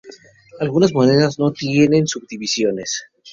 Algunas 0.59 0.93
monedas 0.95 1.37
no 1.37 1.51
tienen 1.53 2.07
subdivisiones. 2.07 3.05